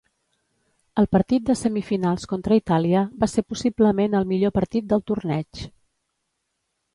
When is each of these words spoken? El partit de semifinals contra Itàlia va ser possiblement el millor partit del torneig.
El 1.01 1.07
partit 1.15 1.43
de 1.49 1.55
semifinals 1.59 2.25
contra 2.31 2.57
Itàlia 2.61 3.03
va 3.25 3.29
ser 3.33 3.43
possiblement 3.53 4.17
el 4.21 4.27
millor 4.33 4.55
partit 4.57 4.89
del 4.95 5.05
torneig. 5.13 5.63